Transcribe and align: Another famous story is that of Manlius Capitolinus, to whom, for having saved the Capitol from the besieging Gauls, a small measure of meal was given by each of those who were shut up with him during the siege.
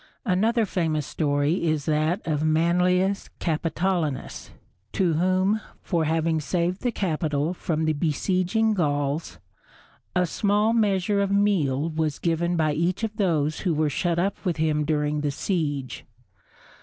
Another 0.25 0.65
famous 0.65 1.05
story 1.05 1.63
is 1.63 1.85
that 1.85 2.25
of 2.25 2.43
Manlius 2.43 3.29
Capitolinus, 3.39 4.49
to 4.93 5.13
whom, 5.13 5.61
for 5.83 6.05
having 6.05 6.41
saved 6.41 6.81
the 6.81 6.91
Capitol 6.91 7.53
from 7.53 7.85
the 7.85 7.93
besieging 7.93 8.73
Gauls, 8.73 9.37
a 10.15 10.25
small 10.25 10.73
measure 10.73 11.21
of 11.21 11.29
meal 11.31 11.87
was 11.87 12.17
given 12.17 12.55
by 12.55 12.73
each 12.73 13.03
of 13.03 13.17
those 13.17 13.59
who 13.59 13.75
were 13.75 13.91
shut 13.91 14.17
up 14.17 14.43
with 14.43 14.57
him 14.57 14.85
during 14.85 15.21
the 15.21 15.29
siege. 15.29 16.03